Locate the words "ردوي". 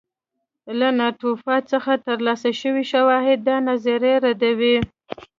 4.25-4.75